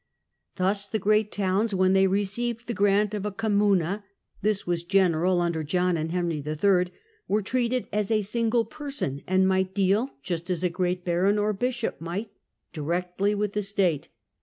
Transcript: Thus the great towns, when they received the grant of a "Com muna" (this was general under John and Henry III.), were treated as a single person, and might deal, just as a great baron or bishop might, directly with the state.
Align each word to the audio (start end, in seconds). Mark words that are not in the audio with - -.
Thus 0.55 0.87
the 0.87 0.97
great 0.97 1.31
towns, 1.31 1.75
when 1.75 1.93
they 1.93 2.07
received 2.07 2.65
the 2.65 2.73
grant 2.73 3.13
of 3.13 3.23
a 3.23 3.31
"Com 3.31 3.59
muna" 3.59 4.01
(this 4.41 4.65
was 4.65 4.83
general 4.83 5.39
under 5.39 5.63
John 5.63 5.95
and 5.95 6.11
Henry 6.11 6.41
III.), 6.43 6.87
were 7.27 7.43
treated 7.43 7.87
as 7.93 8.09
a 8.09 8.23
single 8.23 8.65
person, 8.65 9.21
and 9.27 9.47
might 9.47 9.75
deal, 9.75 10.09
just 10.23 10.49
as 10.49 10.63
a 10.63 10.69
great 10.71 11.05
baron 11.05 11.37
or 11.37 11.53
bishop 11.53 12.01
might, 12.01 12.31
directly 12.73 13.35
with 13.35 13.53
the 13.53 13.61
state. 13.61 14.09